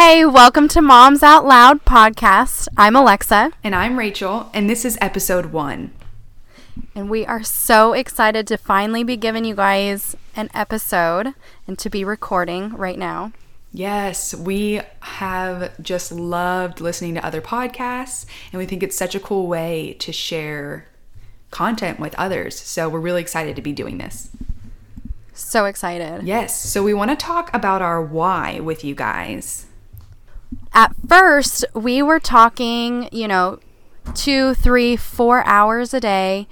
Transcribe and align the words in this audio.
Hey, 0.00 0.24
welcome 0.24 0.68
to 0.68 0.80
Moms 0.80 1.24
Out 1.24 1.44
Loud 1.44 1.84
podcast. 1.84 2.68
I'm 2.76 2.94
Alexa. 2.94 3.50
And 3.64 3.74
I'm 3.74 3.98
Rachel, 3.98 4.48
and 4.54 4.70
this 4.70 4.84
is 4.84 4.96
episode 5.00 5.46
one. 5.46 5.90
And 6.94 7.10
we 7.10 7.26
are 7.26 7.42
so 7.42 7.94
excited 7.94 8.46
to 8.46 8.56
finally 8.56 9.02
be 9.02 9.16
giving 9.16 9.44
you 9.44 9.56
guys 9.56 10.14
an 10.36 10.50
episode 10.54 11.34
and 11.66 11.76
to 11.80 11.90
be 11.90 12.04
recording 12.04 12.74
right 12.74 12.96
now. 12.96 13.32
Yes, 13.72 14.36
we 14.36 14.82
have 15.00 15.72
just 15.82 16.12
loved 16.12 16.80
listening 16.80 17.14
to 17.14 17.26
other 17.26 17.40
podcasts, 17.40 18.24
and 18.52 18.60
we 18.60 18.66
think 18.66 18.84
it's 18.84 18.96
such 18.96 19.16
a 19.16 19.20
cool 19.20 19.48
way 19.48 19.96
to 19.98 20.12
share 20.12 20.86
content 21.50 21.98
with 21.98 22.14
others. 22.14 22.56
So 22.60 22.88
we're 22.88 23.00
really 23.00 23.20
excited 23.20 23.56
to 23.56 23.62
be 23.62 23.72
doing 23.72 23.98
this. 23.98 24.30
So 25.34 25.64
excited. 25.64 26.22
Yes, 26.22 26.56
so 26.56 26.84
we 26.84 26.94
want 26.94 27.10
to 27.10 27.16
talk 27.16 27.52
about 27.52 27.82
our 27.82 28.00
why 28.00 28.60
with 28.60 28.84
you 28.84 28.94
guys 28.94 29.64
at 30.72 30.94
first 31.06 31.64
we 31.74 32.02
were 32.02 32.20
talking, 32.20 33.08
you 33.12 33.28
know, 33.28 33.58
two, 34.14 34.54
three, 34.54 34.96
four 34.96 35.44
hours 35.46 35.92
a 35.92 36.00
day, 36.00 36.46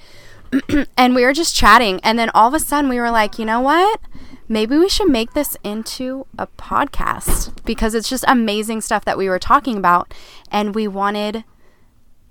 and 0.96 1.14
we 1.14 1.24
were 1.24 1.32
just 1.32 1.54
chatting. 1.54 2.00
And 2.02 2.18
then 2.18 2.30
all 2.30 2.48
of 2.48 2.54
a 2.54 2.60
sudden 2.60 2.88
we 2.88 3.00
were 3.00 3.10
like, 3.10 3.38
you 3.38 3.44
know 3.44 3.60
what? 3.60 4.00
Maybe 4.48 4.78
we 4.78 4.88
should 4.88 5.10
make 5.10 5.32
this 5.32 5.56
into 5.64 6.26
a 6.38 6.46
podcast 6.46 7.52
because 7.64 7.94
it's 7.94 8.08
just 8.08 8.24
amazing 8.28 8.80
stuff 8.80 9.04
that 9.04 9.18
we 9.18 9.28
were 9.28 9.40
talking 9.40 9.76
about. 9.76 10.14
And 10.50 10.74
we 10.74 10.86
wanted 10.86 11.44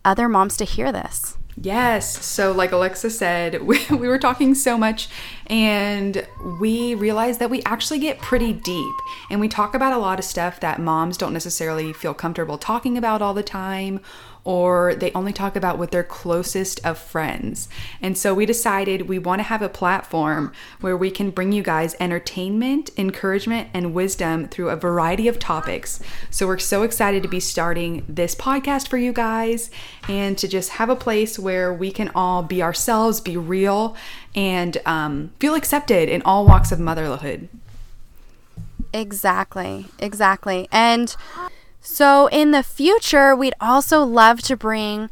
other 0.05 0.29
moms 0.29 0.55
to 0.57 0.65
hear 0.65 0.91
this. 0.91 1.37
Yes. 1.59 2.23
So, 2.25 2.51
like 2.51 2.71
Alexa 2.71 3.09
said, 3.09 3.63
we, 3.63 3.83
we 3.89 4.07
were 4.07 4.19
talking 4.19 4.55
so 4.55 4.77
much 4.77 5.09
and 5.47 6.25
we 6.59 6.95
realized 6.95 7.39
that 7.39 7.49
we 7.49 7.61
actually 7.63 7.99
get 7.99 8.19
pretty 8.19 8.53
deep 8.53 8.95
and 9.29 9.39
we 9.39 9.47
talk 9.47 9.73
about 9.73 9.93
a 9.93 9.97
lot 9.97 10.19
of 10.19 10.25
stuff 10.25 10.59
that 10.59 10.79
moms 10.79 11.17
don't 11.17 11.33
necessarily 11.33 11.93
feel 11.93 12.13
comfortable 12.13 12.57
talking 12.57 12.97
about 12.97 13.21
all 13.21 13.33
the 13.33 13.43
time 13.43 13.99
or 14.45 14.93
they 14.93 15.11
only 15.13 15.33
talk 15.33 15.55
about 15.55 15.79
with 15.79 15.89
their 15.89 16.03
closest 16.03 16.79
of 16.85 16.99
friends. 16.99 17.67
And 17.99 18.15
so 18.15 18.33
we 18.33 18.45
decided 18.45 19.09
we 19.09 19.17
want 19.17 19.39
to 19.39 19.43
have 19.43 19.63
a 19.63 19.67
platform 19.67 20.53
where 20.81 20.95
we 20.95 21.09
can 21.09 21.31
bring 21.31 21.51
you 21.51 21.63
guys 21.63 21.95
entertainment, 21.99 22.91
encouragement, 22.95 23.69
and 23.73 23.95
wisdom 23.95 24.47
through 24.47 24.69
a 24.69 24.75
variety 24.75 25.27
of 25.27 25.39
topics. 25.39 25.99
So 26.29 26.45
we're 26.45 26.59
so 26.59 26.83
excited 26.83 27.23
to 27.23 27.29
be 27.29 27.39
starting 27.39 28.05
this 28.07 28.35
podcast 28.35 28.87
for 28.87 28.97
you 28.97 29.11
guys 29.11 29.71
and 30.07 30.37
to 30.37 30.47
just 30.47 30.69
have 30.69 30.91
a 30.91 30.95
place 30.95 31.39
where 31.39 31.73
we 31.73 31.91
can 31.91 32.11
all 32.13 32.43
be 32.43 32.61
ourselves, 32.61 33.19
be 33.19 33.37
real, 33.37 33.97
and 34.35 34.77
um, 34.85 35.31
feel 35.39 35.55
accepted 35.55 36.09
in 36.09 36.21
all 36.23 36.45
walks 36.45 36.71
of 36.71 36.79
motherhood. 36.79 37.47
Exactly, 38.93 39.87
exactly. 39.97 40.67
And 40.71 41.15
so, 41.81 42.27
in 42.27 42.51
the 42.51 42.63
future, 42.63 43.35
we'd 43.35 43.53
also 43.61 44.03
love 44.03 44.41
to 44.43 44.55
bring 44.57 45.09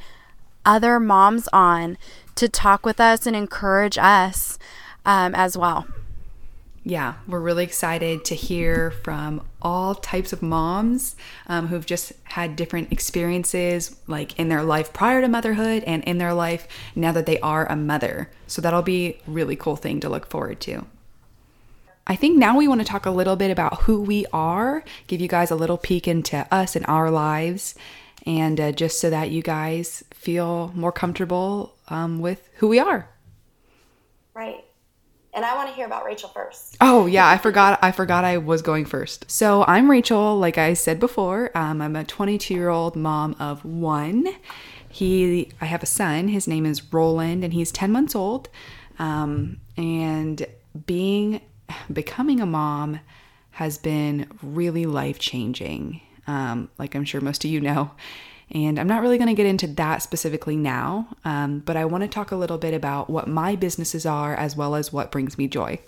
other 0.66 1.00
moms 1.00 1.48
on 1.54 1.98
to 2.36 2.50
talk 2.50 2.86
with 2.86 3.00
us 3.00 3.26
and 3.26 3.36
encourage 3.36 3.98
us 3.98 4.58
um, 5.06 5.36
as 5.36 5.58
well. 5.58 5.88
Yeah, 6.86 7.14
we're 7.28 7.40
really 7.40 7.64
excited 7.64 8.26
to 8.26 8.36
hear 8.36 8.92
from 8.92 9.42
all 9.62 9.96
types 9.96 10.34
of 10.34 10.42
moms 10.42 11.16
um, 11.48 11.68
who've 11.68 11.86
just 11.86 12.12
had 12.26 12.58
different 12.58 12.92
experiences, 12.92 13.96
like 14.06 14.38
in 14.38 14.50
their 14.50 14.64
life 14.64 14.92
prior 14.92 15.22
to 15.22 15.30
motherhood 15.30 15.84
and 15.86 16.04
in 16.04 16.18
their 16.18 16.34
life 16.34 16.68
now 16.94 17.14
that 17.14 17.26
they 17.26 17.40
are 17.40 17.66
a 17.72 17.78
mother. 17.78 18.30
So 18.48 18.62
that'll 18.62 18.82
be 18.82 19.22
a 19.26 19.32
really 19.32 19.56
cool 19.56 19.78
thing 19.78 20.02
to 20.02 20.10
look 20.10 20.30
forward 20.30 20.60
to. 20.62 20.86
I 22.06 22.18
think 22.18 22.38
now 22.38 22.58
we 22.58 22.68
want 22.68 22.82
to 22.82 22.88
talk 22.88 23.06
a 23.06 23.12
little 23.12 23.38
bit 23.38 23.50
about 23.50 23.84
who 23.84 24.02
we 24.02 24.26
are, 24.34 24.84
give 25.08 25.22
you 25.22 25.30
guys 25.30 25.52
a 25.52 25.56
little 25.56 25.78
peek 25.78 26.06
into 26.06 26.46
us 26.54 26.76
and 26.76 26.86
our 26.88 27.10
lives, 27.10 27.76
and 28.26 28.60
uh, 28.60 28.74
just 28.74 29.00
so 29.00 29.10
that 29.10 29.32
you 29.32 29.42
guys 29.42 30.04
feel 30.12 30.74
more 30.76 30.92
comfortable 30.92 31.76
um, 31.88 32.20
with 32.20 32.50
who 32.56 32.68
we 32.68 32.80
are. 32.80 33.08
Right. 34.34 34.66
And 35.36 35.44
I 35.44 35.56
want 35.56 35.70
to 35.70 35.76
hear 35.76 35.86
about 35.86 36.06
Rachel 36.06 36.30
first. 36.30 36.78
Oh 36.80 37.08
yeah, 37.08 37.28
I 37.28 37.38
forgot. 37.38 37.80
I 37.82 37.92
forgot 37.92 38.24
I 38.24 38.38
was 38.38 38.62
going 38.62 38.86
first. 38.86 39.30
So 39.32 39.64
I'm 39.68 39.90
Rachel. 39.90 40.38
Like 40.38 40.58
I 40.58 40.74
said 40.74 41.00
before, 41.00 41.56
um, 41.56 41.82
I'm 41.82 41.96
a 41.96 42.04
22 42.04 42.54
year 42.54 42.70
old 42.70 42.96
mom 42.96 43.36
of 43.40 43.66
one. 43.66 44.28
He, 44.88 45.52
I 45.60 45.66
have 45.66 45.82
a 45.82 45.88
son. 45.88 46.28
His 46.28 46.48
name 46.48 46.68
is 46.68 46.94
Roland, 46.94 47.44
and 47.44 47.52
he's 47.52 47.72
10 47.72 47.92
months 47.92 48.16
old. 48.16 48.48
Um, 49.00 49.58
and 49.76 50.46
being 50.86 51.42
becoming 51.92 52.40
a 52.40 52.46
mom 52.46 53.00
has 53.52 53.78
been 53.80 54.28
really 54.44 54.86
life 54.86 55.18
changing, 55.18 56.02
um, 56.28 56.70
like 56.78 56.96
I'm 56.96 57.06
sure 57.06 57.22
most 57.22 57.44
of 57.44 57.50
you 57.50 57.60
know. 57.60 57.92
And 58.54 58.80
I'm 58.80 58.88
not 58.88 59.02
really 59.02 59.18
going 59.18 59.30
to 59.30 59.34
get 59.34 59.48
into 59.48 59.68
that 59.68 60.04
specifically 60.04 60.56
now, 60.56 61.08
um, 61.26 61.60
but 61.60 61.76
I 61.76 61.86
want 61.86 62.04
to 62.04 62.08
talk 62.08 62.32
a 62.32 62.36
little 62.36 62.60
bit 62.60 62.74
about 62.74 63.10
what 63.10 63.28
my 63.28 63.56
businesses 63.56 64.06
are 64.06 64.36
as 64.36 64.56
well 64.56 64.76
as 64.76 64.94
what 64.94 65.12
brings 65.12 65.38
me 65.38 65.48
joy. 65.48 65.80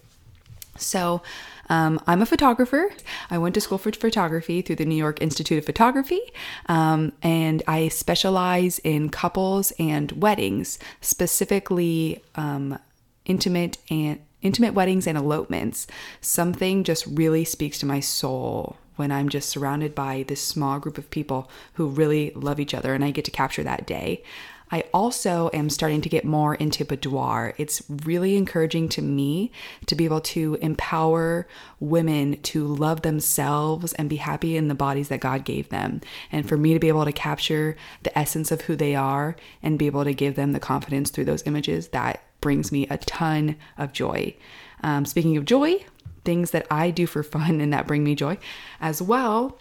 So, 0.77 1.21
um, 1.69 1.99
I'm 2.05 2.21
a 2.21 2.25
photographer. 2.25 2.91
I 3.31 3.37
went 3.37 3.55
to 3.55 3.61
school 3.61 3.77
for 3.77 3.91
photography 3.91 4.61
through 4.61 4.75
the 4.75 4.85
New 4.85 4.95
York 4.95 5.21
Institute 5.21 5.57
of 5.57 5.65
Photography, 5.65 6.19
um, 6.67 7.13
and 7.23 7.63
I 7.67 7.87
specialize 7.87 8.79
in 8.79 9.09
couples 9.09 9.71
and 9.79 10.11
weddings, 10.11 10.77
specifically 11.01 12.21
um, 12.35 12.77
intimate 13.25 13.77
and 13.89 14.19
intimate 14.41 14.75
weddings 14.75 15.07
and 15.07 15.17
elopements, 15.17 15.87
something 16.21 16.83
just 16.83 17.07
really 17.07 17.43
speaks 17.43 17.79
to 17.79 17.85
my 17.85 17.99
soul 17.99 18.77
when 18.95 19.11
I'm 19.11 19.29
just 19.29 19.49
surrounded 19.49 19.93
by 19.95 20.25
this 20.27 20.41
small 20.41 20.79
group 20.79 20.97
of 20.97 21.09
people 21.09 21.49
who 21.73 21.87
really 21.87 22.31
love 22.35 22.59
each 22.59 22.73
other 22.73 22.93
and 22.93 23.03
I 23.03 23.11
get 23.11 23.25
to 23.25 23.31
capture 23.31 23.63
that 23.63 23.85
day. 23.85 24.23
I 24.71 24.83
also 24.93 25.49
am 25.53 25.69
starting 25.69 26.01
to 26.01 26.09
get 26.09 26.25
more 26.25 26.55
into 26.55 26.85
boudoir. 26.85 27.53
It's 27.57 27.83
really 28.03 28.35
encouraging 28.35 28.89
to 28.89 29.01
me 29.01 29.51
to 29.85 29.95
be 29.95 30.05
able 30.05 30.21
to 30.21 30.55
empower 30.55 31.47
women 31.79 32.41
to 32.41 32.65
love 32.65 33.01
themselves 33.01 33.93
and 33.93 34.09
be 34.09 34.15
happy 34.15 34.57
in 34.57 34.67
the 34.67 34.75
bodies 34.75 35.09
that 35.09 35.19
God 35.19 35.45
gave 35.45 35.69
them. 35.69 36.01
And 36.31 36.49
for 36.49 36.57
me 36.57 36.73
to 36.73 36.79
be 36.79 36.87
able 36.87 37.05
to 37.05 37.11
capture 37.11 37.75
the 38.03 38.17
essence 38.17 38.51
of 38.51 38.61
who 38.61 38.75
they 38.75 38.95
are 38.95 39.35
and 39.61 39.77
be 39.77 39.85
able 39.85 40.03
to 40.03 40.13
give 40.13 40.35
them 40.35 40.51
the 40.51 40.59
confidence 40.59 41.11
through 41.11 41.25
those 41.25 41.45
images 41.45 41.89
that 41.89 42.23
brings 42.41 42.71
me 42.71 42.87
a 42.89 42.97
ton 42.97 43.55
of 43.77 43.93
joy. 43.93 44.35
Um, 44.83 45.05
speaking 45.05 45.37
of 45.37 45.45
joy, 45.45 45.85
things 46.25 46.51
that 46.51 46.67
I 46.69 46.91
do 46.91 47.07
for 47.07 47.23
fun 47.23 47.61
and 47.61 47.71
that 47.71 47.87
bring 47.87 48.03
me 48.03 48.15
joy 48.15 48.37
as 48.81 49.01
well. 49.01 49.57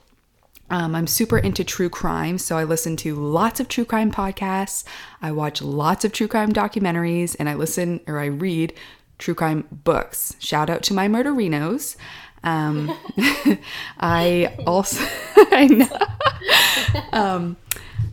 Um, 0.71 0.95
I'm 0.95 1.07
super 1.07 1.39
into 1.39 1.63
true 1.63 1.91
crime, 1.91 2.39
so 2.39 2.57
I 2.57 2.65
listen 2.65 2.97
to 2.99 3.15
lots 3.15 3.61
of 3.61 3.69
true 3.69 3.85
crime 3.85 4.11
podcasts. 4.11 4.85
I 5.21 5.31
watch 5.31 5.61
lots 5.61 6.05
of 6.05 6.13
true 6.13 6.27
crime 6.27 6.53
documentaries, 6.53 7.37
and 7.39 7.49
I 7.49 7.55
listen 7.55 8.01
or 8.07 8.19
I 8.19 8.27
read 8.27 8.73
true 9.19 9.35
crime 9.35 9.69
books. 9.71 10.37
Shout 10.39 10.71
out 10.71 10.83
to 10.85 10.95
my 10.95 11.07
murderinos. 11.07 11.97
Um, 12.43 12.97
I 13.99 14.57
also 14.67 15.05
I 15.37 15.67
know. 15.67 17.09
Um, 17.13 17.57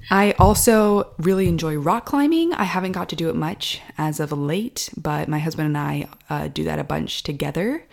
I 0.10 0.34
also 0.40 1.14
really 1.20 1.48
enjoy 1.48 1.78
rock 1.78 2.06
climbing. 2.06 2.54
I 2.54 2.66
haven't 2.66 2.92
got 2.92 3.08
to 3.10 3.16
do 3.16 3.30
it 3.30 3.36
much 3.36 3.82
as 3.98 4.20
of 4.20 4.34
late, 4.34 4.90
but 4.98 5.30
my 5.30 5.40
husband 5.40 5.68
and 5.68 5.78
I 5.78 6.10
uh, 6.30 6.48
do 6.50 6.66
that 6.66 6.80
a 6.80 6.84
bunch 6.84 7.24
together. 7.24 7.86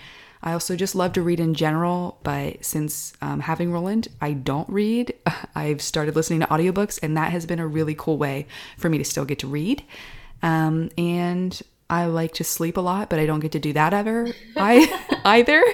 I 0.43 0.53
also 0.53 0.77
just 0.77 0.95
love 0.95 1.13
to 1.15 1.23
read 1.23 1.41
in 1.41 1.55
general, 1.55 2.19
but 2.23 2.65
since 2.65 3.13
um, 3.21 3.41
having 3.41 3.73
Roland, 3.73 4.09
I 4.21 4.33
don't 4.33 4.69
read. 4.69 5.15
I've 5.55 5.83
started 5.83 6.15
listening 6.17 6.41
to 6.41 6.47
audiobooks, 6.47 6.99
and 7.03 7.17
that 7.17 7.33
has 7.33 7.47
been 7.47 7.59
a 7.59 7.67
really 7.67 7.95
cool 7.95 8.19
way 8.19 8.47
for 8.77 8.89
me 8.89 8.99
to 8.99 9.05
still 9.05 9.25
get 9.25 9.41
to 9.41 9.47
read. 9.47 9.83
Um, 10.43 10.91
and 10.97 11.61
I 11.91 12.07
like 12.07 12.35
to 12.35 12.45
sleep 12.45 12.77
a 12.77 12.81
lot, 12.81 13.09
but 13.09 13.19
I 13.19 13.27
don't 13.27 13.41
get 13.41 13.53
to 13.53 13.59
do 13.59 13.73
that 13.73 13.95
ever 13.95 14.29
I, 14.57 15.21
either. 15.25 15.65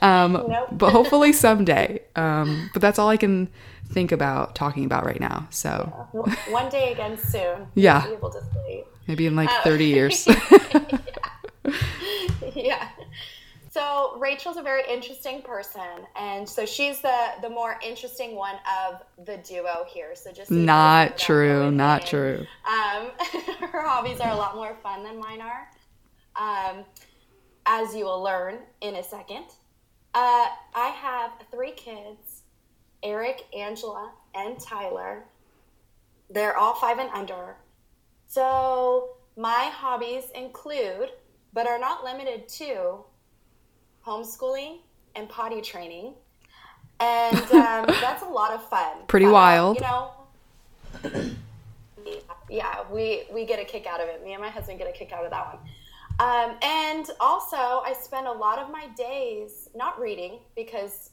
Um, 0.00 0.32
nope. 0.32 0.68
But 0.72 0.90
hopefully 0.92 1.32
someday. 1.32 2.00
Um, 2.14 2.70
but 2.72 2.80
that's 2.82 2.98
all 2.98 3.08
I 3.08 3.16
can 3.16 3.48
think 3.88 4.12
about 4.12 4.54
talking 4.54 4.84
about 4.84 5.04
right 5.04 5.20
now. 5.20 5.48
So 5.50 6.08
yeah. 6.14 6.34
one 6.50 6.68
day 6.68 6.92
again 6.92 7.18
soon. 7.18 7.66
Yeah. 7.74 8.06
Maybe 9.08 9.26
in 9.26 9.36
like 9.36 9.48
uh, 9.48 9.62
30 9.62 9.84
years. 9.84 10.26
yeah. 10.26 10.98
yeah. 12.54 12.88
So 13.76 14.16
Rachel's 14.16 14.56
a 14.56 14.62
very 14.62 14.84
interesting 14.88 15.42
person, 15.42 16.06
and 16.18 16.48
so 16.48 16.64
she's 16.64 17.02
the 17.02 17.32
the 17.42 17.50
more 17.50 17.78
interesting 17.84 18.34
one 18.34 18.54
of 18.88 19.02
the 19.26 19.36
duo 19.36 19.84
here. 19.86 20.14
So 20.14 20.32
just 20.32 20.48
so 20.48 20.54
not 20.54 21.18
true, 21.18 21.70
not 21.70 22.06
true. 22.06 22.46
Um, 22.66 23.10
her 23.70 23.82
hobbies 23.82 24.18
are 24.20 24.30
a 24.30 24.34
lot 24.34 24.54
more 24.54 24.78
fun 24.82 25.02
than 25.02 25.20
mine 25.20 25.42
are, 25.42 25.68
um, 26.36 26.86
as 27.66 27.94
you 27.94 28.06
will 28.06 28.22
learn 28.22 28.60
in 28.80 28.94
a 28.94 29.02
second. 29.02 29.44
Uh, 30.14 30.48
I 30.74 30.88
have 30.96 31.32
three 31.50 31.72
kids 31.72 32.44
Eric, 33.02 33.44
Angela, 33.54 34.10
and 34.34 34.58
Tyler. 34.58 35.24
They're 36.30 36.56
all 36.56 36.76
five 36.76 36.96
and 36.96 37.10
under. 37.10 37.56
So 38.26 39.16
my 39.36 39.70
hobbies 39.70 40.30
include, 40.34 41.10
but 41.52 41.66
are 41.66 41.78
not 41.78 42.04
limited 42.04 42.48
to, 42.48 43.04
homeschooling 44.06 44.78
and 45.14 45.28
potty 45.28 45.60
training. 45.60 46.14
And 47.00 47.36
um, 47.36 47.86
that's 48.00 48.22
a 48.22 48.28
lot 48.28 48.52
of 48.52 48.66
fun. 48.68 48.98
Pretty 49.08 49.26
But, 49.26 49.30
uh, 49.30 49.32
wild. 49.32 49.76
you 49.76 49.82
know. 49.82 50.10
yeah, 52.50 52.84
we 52.90 53.24
we 53.32 53.44
get 53.44 53.58
a 53.58 53.64
kick 53.64 53.86
out 53.86 54.00
of 54.00 54.08
it. 54.08 54.24
Me 54.24 54.32
and 54.32 54.42
my 54.42 54.48
husband 54.48 54.78
get 54.78 54.88
a 54.88 54.92
kick 54.92 55.12
out 55.12 55.24
of 55.24 55.30
that 55.30 55.46
one. 55.46 55.58
Um, 56.18 56.56
and 56.62 57.10
also, 57.20 57.56
I 57.56 57.94
spend 58.00 58.26
a 58.26 58.32
lot 58.32 58.58
of 58.58 58.70
my 58.70 58.86
days 58.96 59.68
not 59.74 60.00
reading 60.00 60.38
because 60.54 61.10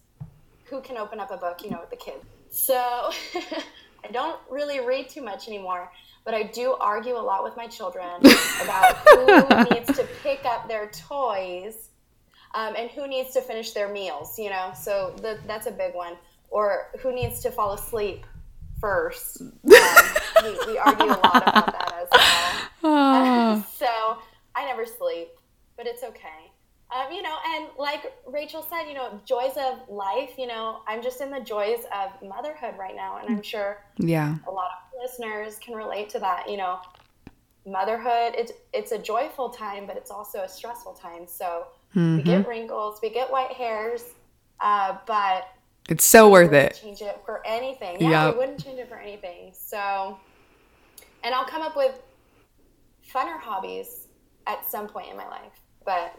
who 0.66 0.80
can 0.82 0.98
open 0.98 1.20
up 1.20 1.32
a 1.32 1.38
book, 1.38 1.62
you 1.64 1.72
know, 1.72 1.80
with 1.82 1.90
the 1.90 1.98
kids. 1.98 2.24
So 2.50 2.74
I 4.06 4.12
don't 4.12 4.40
really 4.50 4.80
read 4.80 5.10
too 5.10 5.22
much 5.22 5.48
anymore, 5.50 5.92
but 6.24 6.34
I 6.34 6.44
do 6.44 6.74
argue 6.80 7.18
a 7.18 7.20
lot 7.20 7.44
with 7.44 7.58
my 7.58 7.68
children 7.68 8.06
about 8.64 8.96
who 9.10 9.26
needs 9.76 9.92
to 9.98 10.08
pick 10.24 10.46
up 10.46 10.70
their 10.70 10.88
toys 10.92 11.90
um, 12.54 12.76
and 12.78 12.90
who 12.92 13.08
needs 13.08 13.32
to 13.34 13.42
finish 13.42 13.72
their 13.72 13.90
meals, 13.90 14.38
you 14.38 14.50
know. 14.50 14.72
So 14.80 15.16
the, 15.22 15.40
that's 15.48 15.68
a 15.68 15.72
big 15.72 15.96
one. 15.96 16.16
Or 16.50 16.90
who 17.00 17.14
needs 17.14 17.42
to 17.42 17.52
fall 17.52 17.74
asleep 17.74 18.26
first. 18.80 19.42
Um, 20.36 20.46
we, 20.46 20.74
we 20.74 20.78
argue 20.80 21.06
a 21.06 21.08
lot 21.08 21.44
about 21.48 21.66
that 21.68 21.94
as 22.02 22.08
well. 22.12 22.70
Ah. 22.86 23.66
so 23.78 24.18
I 24.56 24.66
never 24.66 24.86
sleep, 24.86 25.30
but 25.78 25.88
it's 25.88 26.04
okay. 26.04 26.52
Um, 26.94 27.12
you 27.14 27.22
know, 27.22 27.38
and 27.48 27.68
like 27.78 28.14
Rachel 28.28 28.66
said, 28.70 28.88
you 28.88 28.94
know, 28.94 29.22
joys 29.26 29.54
of 29.58 29.88
life, 29.88 30.32
you 30.38 30.48
know, 30.48 30.82
I'm 30.88 31.02
just 31.02 31.22
in 31.22 31.32
the 31.32 31.40
joys 31.40 31.86
of 31.96 32.12
motherhood 32.28 32.76
right 32.78 32.96
now. 32.96 33.18
And 33.18 33.30
I'm 33.30 33.42
sure 33.42 33.84
yeah. 33.98 34.36
a 34.48 34.52
lot 34.52 34.68
of 34.68 35.02
listeners 35.02 35.60
can 35.60 35.76
relate 35.76 36.10
to 36.10 36.20
that. 36.20 36.50
You 36.50 36.58
know, 36.58 36.80
motherhood, 37.66 38.34
it's, 38.36 38.52
it's 38.74 38.92
a 38.92 39.00
joyful 39.00 39.50
time, 39.50 39.86
but 39.88 39.98
it's 39.98 40.12
also 40.12 40.40
a 40.40 40.50
stressful 40.50 40.94
time. 40.94 41.26
So 41.26 41.68
we 41.96 42.22
get 42.24 42.48
wrinkles, 42.48 43.00
we 43.02 43.10
get 43.10 43.32
white 43.32 43.52
hairs, 43.52 44.04
uh, 44.60 44.98
but 45.06 45.48
It's 45.90 46.04
so 46.06 46.30
worth 46.30 46.54
it. 46.54 46.80
change 46.82 47.02
it 47.02 47.20
for 47.26 47.46
anything. 47.46 48.02
Yeah, 48.02 48.26
Yep. 48.28 48.34
we 48.34 48.40
wouldn't 48.40 48.64
change 48.64 48.80
it 48.80 48.90
for 48.90 48.98
anything. 48.98 49.52
So, 49.54 50.18
and 51.24 51.34
I'll 51.36 51.46
come 51.46 51.62
up 51.62 51.76
with 51.76 52.00
funner 53.14 53.40
hobbies 53.40 54.08
at 54.48 54.66
some 54.70 54.88
point 54.88 55.10
in 55.12 55.18
my 55.18 55.28
life, 55.28 55.60
but 55.86 56.16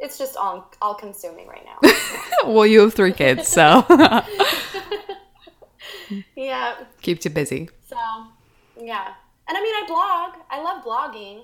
it's 0.00 0.18
just 0.18 0.36
all 0.36 0.70
all 0.82 0.94
consuming 0.94 1.46
right 1.46 1.64
now. 1.64 1.78
well, 2.52 2.66
you 2.66 2.80
have 2.80 2.94
three 2.94 3.12
kids, 3.12 3.46
so 3.48 3.84
yeah. 6.36 6.74
keeps 7.02 7.24
you 7.24 7.30
busy. 7.30 7.68
So, 7.88 7.96
yeah. 8.80 9.14
And 9.48 9.56
I 9.58 9.62
mean, 9.62 9.74
I 9.74 9.84
blog. 9.86 10.42
I 10.50 10.62
love 10.62 10.84
blogging, 10.84 11.42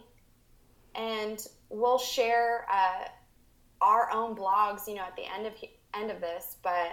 and 0.94 1.38
we'll 1.68 1.98
share 1.98 2.66
uh, 2.72 3.04
our 3.80 4.10
own 4.12 4.34
blogs, 4.34 4.86
you 4.86 4.94
know, 4.94 5.02
at 5.02 5.16
the 5.16 5.24
end 5.32 5.46
of 5.46 5.52
end 5.94 6.10
of 6.10 6.20
this. 6.20 6.56
But 6.62 6.92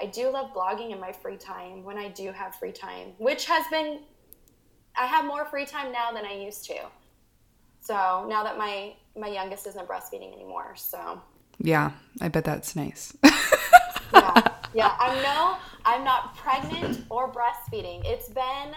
I 0.00 0.06
do 0.06 0.30
love 0.30 0.52
blogging 0.54 0.92
in 0.92 1.00
my 1.00 1.12
free 1.12 1.36
time 1.36 1.84
when 1.84 1.98
I 1.98 2.08
do 2.08 2.32
have 2.32 2.54
free 2.54 2.72
time, 2.72 3.12
which 3.18 3.46
has 3.46 3.66
been. 3.70 4.00
I 4.96 5.06
have 5.06 5.24
more 5.24 5.44
free 5.44 5.66
time 5.66 5.92
now 5.92 6.10
than 6.10 6.26
I 6.26 6.34
used 6.34 6.64
to. 6.66 6.74
So 7.80 8.26
now 8.28 8.42
that 8.44 8.58
my 8.58 8.94
my 9.16 9.28
youngest 9.28 9.66
isn't 9.66 9.88
breastfeeding 9.88 10.32
anymore, 10.32 10.74
so 10.76 11.20
Yeah, 11.58 11.92
I 12.20 12.28
bet 12.28 12.44
that's 12.44 12.76
nice. 12.76 13.16
yeah, 14.12 14.42
yeah. 14.74 14.94
I'm 14.98 15.22
no, 15.22 15.56
I'm 15.84 16.04
not 16.04 16.36
pregnant 16.36 17.04
or 17.08 17.32
breastfeeding. 17.32 18.02
It's 18.04 18.28
been, 18.28 18.74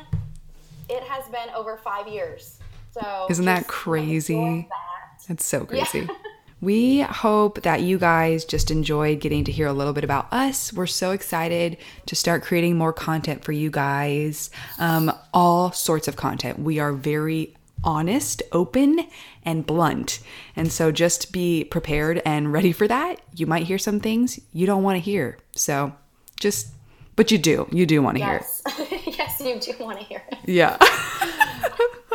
it 0.89 1.03
has 1.03 1.27
been 1.29 1.49
over 1.55 1.77
five 1.77 2.07
years. 2.07 2.59
So 2.91 3.27
Isn't 3.29 3.45
that 3.45 3.67
crazy? 3.67 4.67
that. 4.69 5.27
That's 5.27 5.45
so 5.45 5.65
crazy. 5.65 6.07
We 6.63 7.01
hope 7.01 7.63
that 7.63 7.81
you 7.81 7.97
guys 7.97 8.45
just 8.45 8.71
enjoyed 8.71 9.19
getting 9.19 9.43
to 9.43 9.51
hear 9.51 9.67
a 9.67 9.73
little 9.73 9.91
bit 9.91 10.05
about 10.05 10.31
us. 10.31 10.71
We're 10.71 10.87
so 10.87 11.11
excited 11.11 11.75
to 12.05 12.15
start 12.15 12.41
creating 12.41 12.77
more 12.77 12.93
content 12.93 13.43
for 13.43 13.51
you 13.51 13.69
guys. 13.69 14.49
Um, 14.79 15.11
all 15.33 15.73
sorts 15.73 16.07
of 16.07 16.15
content. 16.15 16.59
We 16.59 16.79
are 16.79 16.93
very 16.93 17.53
honest, 17.83 18.41
open, 18.53 19.05
and 19.43 19.65
blunt. 19.65 20.21
And 20.55 20.71
so 20.71 20.89
just 20.89 21.33
be 21.33 21.65
prepared 21.65 22.21
and 22.25 22.53
ready 22.53 22.71
for 22.71 22.87
that. 22.87 23.19
You 23.35 23.45
might 23.45 23.65
hear 23.65 23.77
some 23.77 23.99
things 23.99 24.39
you 24.53 24.65
don't 24.65 24.83
want 24.83 24.95
to 24.95 25.01
hear. 25.01 25.39
So 25.51 25.93
just, 26.39 26.69
but 27.17 27.29
you 27.29 27.39
do. 27.39 27.67
You 27.73 27.85
do 27.85 28.01
want 28.01 28.19
to 28.19 28.23
hear 28.23 28.37
it. 28.37 28.45
Yes, 28.65 29.01
yes, 29.17 29.41
you 29.41 29.59
do 29.59 29.83
want 29.83 29.99
to 29.99 30.05
hear 30.05 30.23
it. 30.31 30.37
Yeah. 30.45 30.77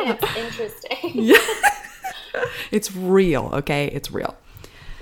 It's 0.01 0.37
interesting. 0.37 1.35
it's 2.71 2.95
real, 2.95 3.49
okay? 3.53 3.87
It's 3.87 4.11
real. 4.11 4.35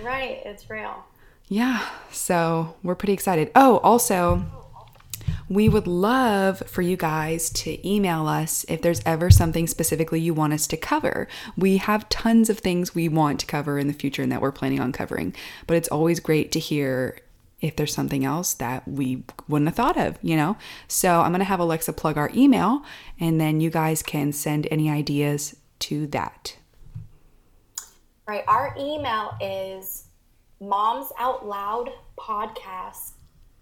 Right, 0.01 0.41
it's 0.45 0.69
real. 0.69 1.05
Yeah, 1.47 1.87
so 2.11 2.75
we're 2.83 2.95
pretty 2.95 3.13
excited. 3.13 3.51
Oh, 3.55 3.77
also, 3.77 4.43
we 5.49 5.69
would 5.69 5.87
love 5.87 6.59
for 6.67 6.81
you 6.81 6.97
guys 6.97 7.49
to 7.51 7.87
email 7.87 8.27
us 8.27 8.65
if 8.67 8.81
there's 8.81 9.01
ever 9.05 9.29
something 9.29 9.65
specifically 9.65 10.19
you 10.19 10.33
want 10.33 10.53
us 10.53 10.67
to 10.67 10.77
cover. 10.77 11.27
We 11.55 11.77
have 11.77 12.09
tons 12.09 12.49
of 12.49 12.59
things 12.59 12.93
we 12.93 13.07
want 13.07 13.39
to 13.39 13.45
cover 13.45 13.79
in 13.79 13.87
the 13.87 13.93
future 13.93 14.21
and 14.21 14.31
that 14.31 14.41
we're 14.41 14.51
planning 14.51 14.81
on 14.81 14.91
covering, 14.91 15.33
but 15.65 15.77
it's 15.77 15.87
always 15.87 16.19
great 16.19 16.51
to 16.51 16.59
hear 16.59 17.19
if 17.61 17.75
there's 17.75 17.93
something 17.93 18.25
else 18.25 18.53
that 18.55 18.87
we 18.87 19.23
wouldn't 19.47 19.69
have 19.69 19.75
thought 19.75 19.97
of, 19.97 20.17
you 20.21 20.35
know? 20.35 20.57
So 20.87 21.21
I'm 21.21 21.31
going 21.31 21.39
to 21.39 21.45
have 21.45 21.59
Alexa 21.59 21.93
plug 21.93 22.17
our 22.17 22.29
email 22.35 22.83
and 23.19 23.39
then 23.39 23.61
you 23.61 23.69
guys 23.69 24.03
can 24.03 24.33
send 24.33 24.67
any 24.69 24.89
ideas 24.89 25.55
to 25.79 26.07
that. 26.07 26.56
Right, 28.27 28.43
our 28.45 28.75
email 28.77 29.37
is 29.39 30.03
moms 30.59 31.13
out 31.17 31.47
loud 31.47 31.89
podcast 32.19 33.13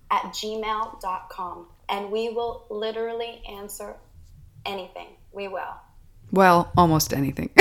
at 0.10 0.24
gmail.com 0.34 1.68
and 1.88 2.12
we 2.12 2.30
will 2.30 2.66
literally 2.72 3.44
answer 3.48 3.96
anything. 4.66 5.10
We 5.32 5.50
will. 5.50 5.76
Well, 6.32 6.72
almost 6.76 7.14
anything. 7.14 7.52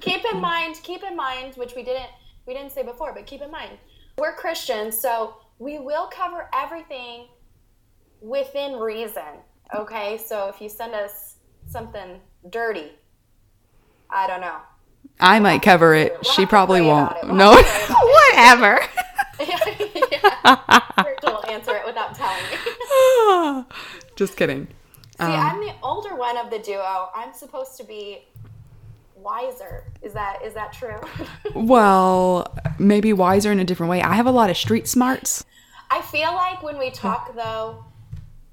keep 0.00 0.22
in 0.30 0.40
mind 0.40 0.78
keep 0.82 1.02
in 1.02 1.16
mind 1.16 1.54
which 1.54 1.74
we 1.74 1.82
didn't 1.82 2.10
we 2.46 2.54
didn't 2.54 2.72
say 2.72 2.82
before 2.82 3.12
but 3.12 3.26
keep 3.26 3.42
in 3.42 3.50
mind 3.50 3.72
we're 4.16 4.34
christians 4.34 4.98
so 4.98 5.36
we 5.58 5.78
will 5.78 6.06
cover 6.06 6.48
everything 6.54 7.26
within 8.22 8.78
reason 8.78 9.42
okay 9.74 10.16
so 10.16 10.48
if 10.48 10.58
you 10.60 10.70
send 10.70 10.94
us 10.94 11.36
something 11.68 12.18
dirty 12.48 12.92
i 14.12 14.26
don't 14.26 14.40
know 14.40 14.56
I 15.22 15.38
might 15.38 15.60
cover 15.60 15.94
it. 15.94 16.12
We'll 16.14 16.32
she 16.32 16.46
probably 16.46 16.80
won't. 16.80 17.14
We'll 17.24 17.34
No, 17.34 17.52
have 17.52 17.66
to 17.66 17.70
pray 17.72 17.84
about 17.90 18.06
whatever. 18.06 18.80
yeah. 20.10 21.04
Rachel 21.04 21.32
will 21.34 21.46
answer 21.50 21.76
it 21.76 21.84
without 21.84 22.14
telling 22.14 22.42
me 22.42 23.64
Just 24.16 24.36
kidding. 24.38 24.66
see 25.18 25.24
um, 25.24 25.30
i'm 25.32 25.60
the 25.60 25.74
older 25.82 26.14
one 26.14 26.38
of 26.38 26.48
the 26.50 26.58
duo 26.58 27.10
i'm 27.14 27.34
supposed 27.34 27.76
to 27.76 27.84
be 27.84 28.24
wiser 29.16 29.84
is 30.00 30.14
that 30.14 30.38
is 30.42 30.54
that 30.54 30.72
true 30.72 30.98
Well, 31.54 32.56
maybe 32.78 33.12
wiser 33.12 33.52
in 33.52 33.60
a 33.60 33.64
different 33.64 33.90
way. 33.90 34.00
I 34.00 34.14
have 34.14 34.26
a 34.26 34.30
lot 34.30 34.48
of 34.48 34.56
street 34.56 34.88
smarts. 34.88 35.44
I 35.90 36.00
feel 36.00 36.32
like 36.32 36.62
when 36.62 36.78
we 36.78 36.90
talk 36.90 37.34
though, 37.34 37.84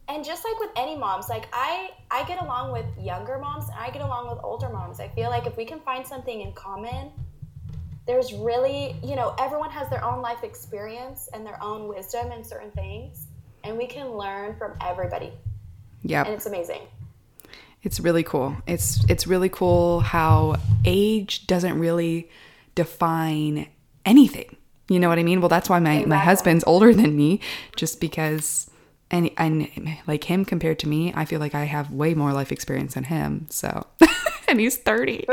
and 0.09 0.23
just 0.23 0.45
like 0.45 0.59
with 0.59 0.69
any 0.75 0.95
moms, 0.95 1.29
like 1.29 1.47
I 1.51 1.91
I 2.09 2.23
get 2.25 2.41
along 2.41 2.71
with 2.71 2.85
younger 2.99 3.37
moms 3.37 3.65
and 3.69 3.77
I 3.77 3.89
get 3.89 4.01
along 4.01 4.29
with 4.29 4.39
older 4.43 4.69
moms. 4.69 4.99
I 4.99 5.09
feel 5.09 5.29
like 5.29 5.45
if 5.45 5.57
we 5.57 5.65
can 5.65 5.79
find 5.81 6.05
something 6.05 6.41
in 6.41 6.53
common, 6.53 7.11
there's 8.05 8.33
really, 8.33 8.95
you 9.03 9.15
know, 9.15 9.35
everyone 9.37 9.69
has 9.71 9.89
their 9.89 10.03
own 10.03 10.21
life 10.21 10.43
experience 10.43 11.29
and 11.33 11.45
their 11.45 11.61
own 11.61 11.87
wisdom 11.87 12.31
in 12.31 12.43
certain 12.43 12.71
things, 12.71 13.27
and 13.63 13.77
we 13.77 13.85
can 13.85 14.11
learn 14.11 14.55
from 14.57 14.73
everybody. 14.81 15.33
Yeah. 16.03 16.23
And 16.23 16.33
it's 16.33 16.45
amazing. 16.45 16.81
It's 17.83 17.99
really 17.99 18.23
cool. 18.23 18.55
It's 18.65 19.03
it's 19.09 19.27
really 19.27 19.49
cool 19.49 19.99
how 19.99 20.55
age 20.85 21.47
doesn't 21.47 21.77
really 21.77 22.29
define 22.75 23.67
anything. 24.05 24.55
You 24.89 24.99
know 24.99 25.09
what 25.09 25.19
I 25.19 25.23
mean? 25.23 25.41
Well, 25.41 25.49
that's 25.49 25.69
why 25.69 25.79
my 25.79 26.05
my 26.05 26.17
husband's 26.17 26.63
older 26.65 26.93
than 26.93 27.15
me 27.15 27.41
just 27.75 27.99
because 27.99 28.69
and 29.11 29.29
and 29.37 29.69
like 30.05 30.25
him 30.25 30.45
compared 30.45 30.79
to 30.79 30.87
me, 30.87 31.13
I 31.15 31.25
feel 31.25 31.39
like 31.39 31.55
I 31.55 31.63
have 31.65 31.91
way 31.91 32.13
more 32.13 32.33
life 32.33 32.51
experience 32.51 32.93
than 32.95 33.05
him. 33.05 33.47
So, 33.49 33.87
and 34.47 34.59
he's 34.59 34.77
30. 34.77 35.25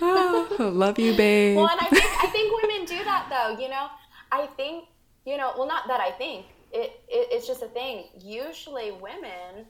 Oh, 0.00 0.56
love 0.58 0.98
you, 0.98 1.14
babe. 1.16 1.56
Well, 1.56 1.68
and 1.68 1.80
I 1.80 1.86
think 1.88 2.04
I 2.24 2.26
think 2.28 2.62
women 2.62 2.84
do 2.86 3.02
that 3.04 3.26
though. 3.30 3.62
You 3.62 3.68
know, 3.68 3.88
I 4.32 4.46
think 4.56 4.84
you 5.24 5.36
know. 5.36 5.52
Well, 5.56 5.66
not 5.68 5.86
that 5.88 6.00
I 6.00 6.10
think 6.12 6.46
it, 6.72 7.00
it. 7.08 7.28
It's 7.30 7.46
just 7.46 7.62
a 7.62 7.68
thing. 7.68 8.04
Usually, 8.20 8.92
women 8.92 9.66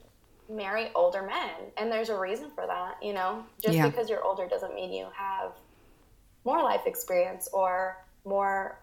marry 0.49 0.91
older 0.95 1.23
men, 1.23 1.73
and 1.77 1.91
there's 1.91 2.09
a 2.09 2.19
reason 2.19 2.51
for 2.55 2.67
that. 2.67 2.97
You 3.03 3.13
know, 3.15 3.45
just 3.61 3.75
Yeah. 3.75 3.89
because 3.89 4.09
you're 4.09 4.23
older 4.25 4.47
doesn't 4.47 4.75
mean 4.75 4.93
you 4.93 5.07
have 5.17 5.53
more 6.45 6.63
life 6.63 6.83
experience 6.87 7.49
or 7.53 7.97
more 8.25 8.79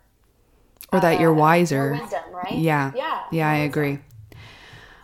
or 0.91 0.99
that 0.99 1.19
you're 1.19 1.33
uh, 1.33 1.37
wiser. 1.37 1.91
wisdom, 1.99 2.19
right? 2.31 2.53
Yeah. 2.53 2.91
yeah, 2.95 3.23
Yeah, 3.31 3.49
I 3.49 3.55
agree. 3.57 3.91
wisdom. 3.91 4.39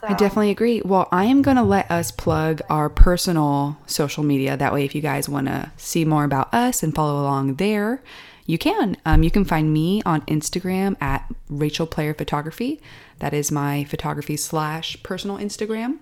I 0.04 0.14
definitely 0.14 0.52
agree. 0.52 0.82
Well, 0.84 1.08
I 1.12 1.26
am 1.26 1.42
going 1.42 1.58
to 1.58 1.64
let 1.64 1.90
us 1.92 2.10
plug 2.12 2.62
our 2.70 2.90
personal 2.90 3.78
social 3.86 4.24
media. 4.24 4.56
That 4.56 4.74
way, 4.74 4.86
if 4.86 4.96
you 4.96 5.02
guys 5.02 5.28
want 5.28 5.48
to 5.48 5.72
see 5.78 6.06
more 6.06 6.24
about 6.24 6.54
us 6.54 6.84
and 6.84 6.96
follow 6.96 7.22
along 7.22 7.56
there, 7.56 8.02
you 8.46 8.58
can. 8.58 8.98
Um, 9.06 9.24
you 9.24 9.30
can 9.30 9.46
find 9.46 9.72
me 9.74 10.02
on 10.06 10.22
Instagram 10.22 10.96
at 11.02 11.30
Rachel 11.50 11.86
Player 11.86 12.14
Photography. 12.14 12.82
That 13.20 13.34
is 13.34 13.52
my 13.52 13.84
photography 13.84 14.38
slash 14.38 15.02
personal 15.04 15.38
Instagram. 15.38 16.00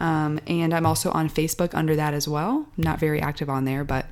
Um, 0.00 0.40
and 0.46 0.74
I'm 0.74 0.84
also 0.86 1.10
on 1.12 1.28
Facebook 1.30 1.74
under 1.74 1.94
that 1.96 2.12
as 2.14 2.26
well. 2.26 2.66
not 2.76 2.98
very 2.98 3.20
active 3.20 3.48
on 3.48 3.64
there, 3.66 3.84
but 3.84 4.06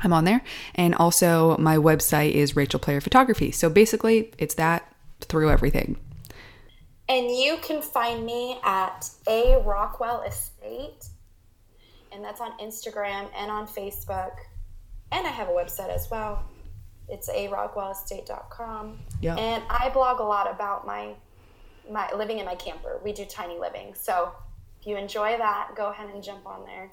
I'm 0.00 0.12
on 0.12 0.24
there. 0.24 0.42
And 0.74 0.94
also, 0.94 1.56
my 1.58 1.76
website 1.76 2.32
is 2.32 2.56
Rachel 2.56 2.80
Player 2.80 3.00
Photography. 3.00 3.50
So 3.50 3.68
basically, 3.68 4.32
it's 4.38 4.54
that 4.54 4.94
through 5.20 5.50
everything. 5.50 5.96
And 7.08 7.30
you 7.30 7.58
can 7.62 7.82
find 7.82 8.24
me 8.24 8.58
at 8.62 9.10
A 9.28 9.60
Rockwell 9.64 10.22
Estate, 10.22 11.06
and 12.12 12.24
that's 12.24 12.40
on 12.40 12.56
Instagram 12.58 13.28
and 13.36 13.50
on 13.50 13.66
Facebook. 13.66 14.32
And 15.12 15.26
I 15.26 15.30
have 15.30 15.48
a 15.48 15.52
website 15.52 15.88
as 15.88 16.08
well. 16.10 16.44
It's 17.08 17.28
a 17.28 17.48
rockwellestate.com. 17.48 18.98
Yeah. 19.20 19.34
And 19.34 19.64
I 19.68 19.90
blog 19.90 20.20
a 20.20 20.24
lot 20.24 20.50
about 20.50 20.86
my 20.86 21.14
my 21.90 22.08
living 22.14 22.38
in 22.38 22.46
my 22.46 22.54
camper. 22.54 23.00
We 23.02 23.12
do 23.12 23.24
tiny 23.24 23.58
living. 23.58 23.94
So 23.94 24.32
if 24.80 24.86
you 24.86 24.96
enjoy 24.96 25.36
that, 25.38 25.72
go 25.76 25.90
ahead 25.90 26.08
and 26.14 26.22
jump 26.22 26.46
on 26.46 26.64
there. 26.64 26.92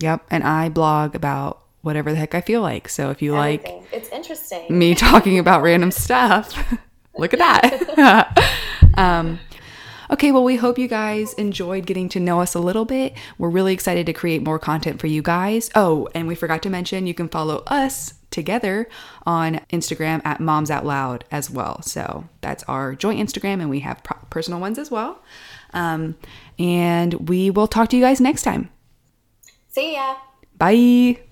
Yep. 0.00 0.26
And 0.30 0.44
I 0.44 0.68
blog 0.68 1.16
about 1.16 1.62
whatever 1.82 2.10
the 2.10 2.18
heck 2.18 2.34
I 2.34 2.40
feel 2.40 2.60
like. 2.60 2.88
So 2.88 3.10
if 3.10 3.22
you 3.22 3.32
like 3.32 3.66
it's 3.92 4.08
interesting. 4.10 4.76
me 4.76 4.94
talking 4.96 5.38
about 5.38 5.62
random 5.62 5.90
stuff, 5.90 6.56
look 7.18 7.34
at 7.34 7.38
that. 7.38 8.62
um, 8.96 9.40
okay, 10.10 10.32
well, 10.32 10.44
we 10.44 10.56
hope 10.56 10.78
you 10.78 10.88
guys 10.88 11.34
enjoyed 11.34 11.86
getting 11.86 12.08
to 12.10 12.20
know 12.20 12.40
us 12.40 12.54
a 12.54 12.60
little 12.60 12.84
bit. 12.84 13.14
We're 13.38 13.50
really 13.50 13.72
excited 13.72 14.06
to 14.06 14.12
create 14.12 14.42
more 14.42 14.58
content 14.58 15.00
for 15.00 15.06
you 15.06 15.22
guys. 15.22 15.70
Oh, 15.74 16.08
and 16.14 16.26
we 16.26 16.34
forgot 16.34 16.62
to 16.62 16.70
mention 16.70 17.06
you 17.06 17.14
can 17.14 17.28
follow 17.28 17.62
us 17.66 18.14
together 18.30 18.88
on 19.24 19.60
Instagram 19.72 20.20
at 20.24 20.40
Moms 20.40 20.70
Out 20.70 20.84
Loud 20.84 21.24
as 21.30 21.50
well. 21.50 21.82
So 21.82 22.28
that's 22.40 22.62
our 22.64 22.94
joint 22.94 23.20
Instagram, 23.20 23.60
and 23.60 23.70
we 23.70 23.80
have 23.80 24.02
pro- 24.02 24.18
personal 24.30 24.60
ones 24.60 24.78
as 24.78 24.90
well. 24.90 25.22
Um, 25.72 26.16
and 26.58 27.28
we 27.28 27.50
will 27.50 27.66
talk 27.66 27.88
to 27.90 27.96
you 27.96 28.02
guys 28.02 28.20
next 28.20 28.42
time. 28.42 28.70
See 29.68 29.94
ya. 29.94 30.16
Bye. 30.56 31.27